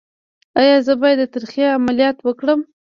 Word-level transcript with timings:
ایا 0.59 0.75
زه 0.85 0.93
باید 1.01 1.17
د 1.21 1.23
تریخي 1.33 1.63
عملیات 1.77 2.17
وکړم؟ 2.21 2.59